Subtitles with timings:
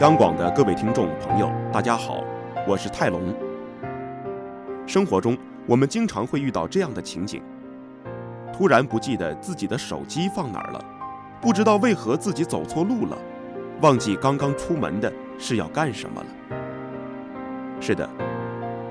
[0.00, 2.24] 央广的各位听众朋友，大家好，
[2.66, 3.20] 我是泰隆。
[4.86, 7.42] 生活中，我们经常会遇到这样的情景：
[8.50, 10.82] 突然不记得自己的手机放哪儿了，
[11.38, 13.18] 不知道为何自己走错路了，
[13.82, 16.26] 忘记刚刚出门的是要干什么了。
[17.78, 18.08] 是的，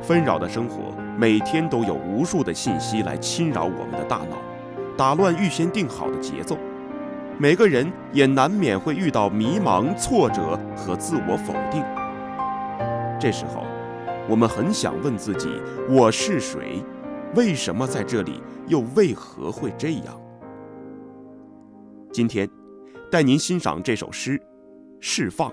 [0.04, 4.38] 纷扰的生活每天都有无数的信息来侵扰我们的大脑，
[4.96, 6.56] 打乱预先定好的节奏。
[7.42, 11.82] 每个人也难免会遇到迷茫、挫折和自我否定。
[13.18, 13.64] 这时候，
[14.28, 15.50] 我们很想问自己：
[15.90, 16.84] 我是谁？
[17.36, 18.44] 为什么在这里？
[18.68, 20.22] 又为何会这样？
[22.12, 22.46] 今天，
[23.10, 24.38] 带您欣赏这首诗
[25.00, 25.50] 《释放》，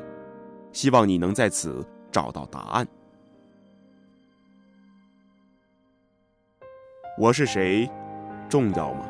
[0.72, 2.88] 希望你能在此找到答案。
[7.16, 7.88] 我是谁？
[8.48, 9.06] 重要吗？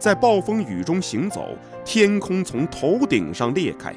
[0.00, 1.50] 在暴风雨中行走，
[1.84, 3.94] 天空从头顶上裂开。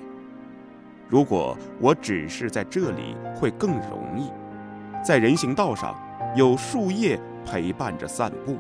[1.08, 4.30] 如果我只是在这里，会更容易。
[5.02, 5.96] 在人行道上，
[6.36, 8.58] 有树叶陪伴着散步。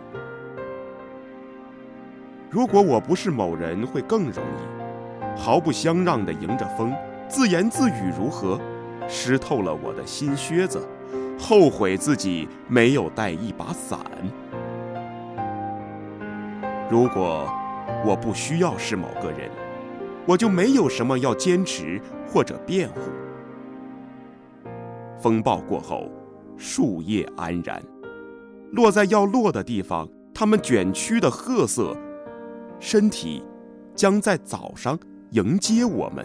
[2.50, 5.38] 如果我不是某人，会更容易。
[5.38, 6.94] 毫不相让地迎着风，
[7.28, 8.58] 自言自语如何？
[9.09, 10.88] 湿透了我的新靴子，
[11.38, 14.00] 后悔自己没有带一把伞。
[16.94, 17.52] 如果
[18.06, 19.50] 我不需要是某个人，
[20.28, 23.02] 我就没有什么要坚持或者辩护。
[25.20, 26.08] 风暴过后，
[26.56, 27.82] 树叶安然，
[28.74, 30.08] 落在要落的地方。
[30.36, 31.98] 它们卷曲的褐色
[32.80, 33.44] 身体，
[33.96, 34.96] 将在早上
[35.32, 36.24] 迎接我们，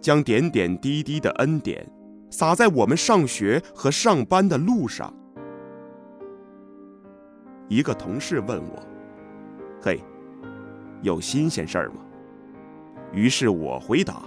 [0.00, 1.86] 将点点滴滴的恩典
[2.30, 5.12] 洒在我们上学和上班的路上。
[7.68, 8.93] 一个同事问我。
[9.84, 10.00] 嘿，
[11.02, 11.96] 有新鲜事儿吗？
[13.12, 14.22] 于是我回答：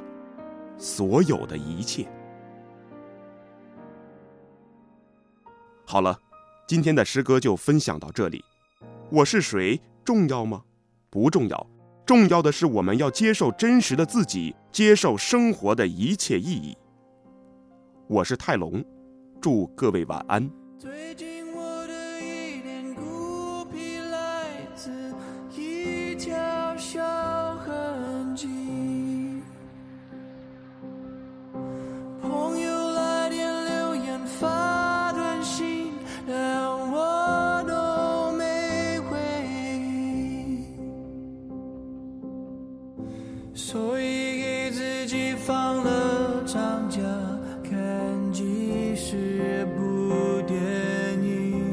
[0.78, 2.08] 所有的一切。
[5.84, 6.16] 好了，
[6.68, 8.46] 今天的诗歌就分享到这里。
[9.10, 9.82] 我是谁？
[10.06, 10.62] 重要吗？
[11.10, 11.68] 不重要。
[12.06, 16.78] 重要的是我们要接受真实的自己，接受生活的一切意义。
[18.06, 18.86] 我是泰隆，
[19.42, 20.48] 祝各位晚安。
[20.78, 20.92] 所
[45.08, 47.00] 己放了长假，
[47.64, 50.60] 看几十部电
[51.24, 51.64] 影，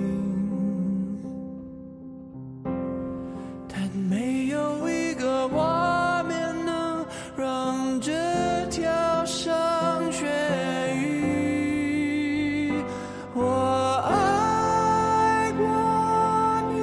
[3.67, 7.05] 但没有一个画面能
[7.37, 8.13] 让这
[8.71, 9.53] 条上
[10.13, 10.25] 痊
[10.95, 12.73] 愈。
[13.35, 13.43] 我
[14.09, 15.67] 爱过
[16.73, 16.79] 你，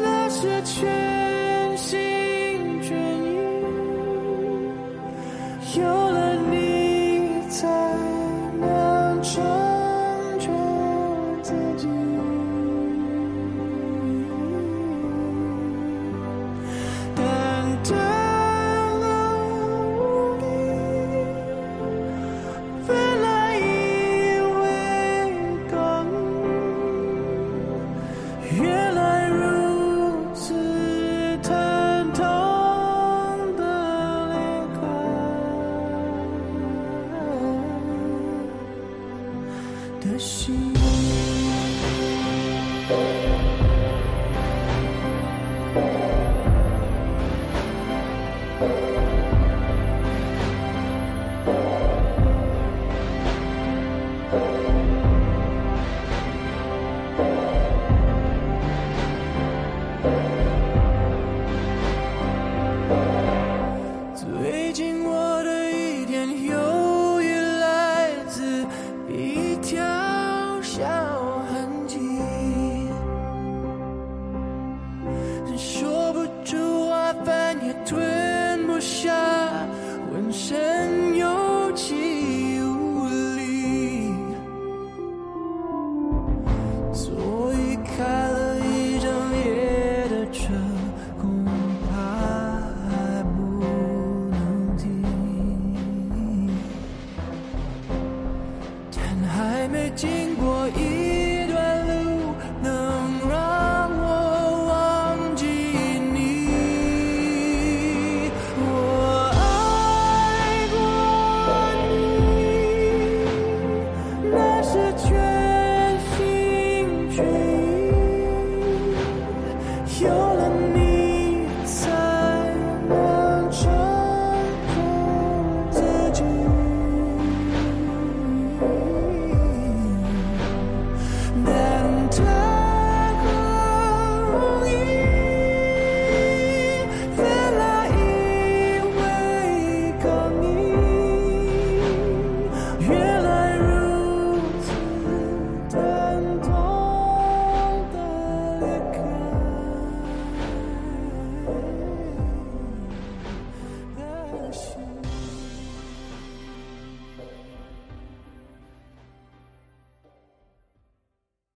[0.00, 0.99] 那是全。
[7.62, 7.89] inside
[40.00, 40.72] 的心。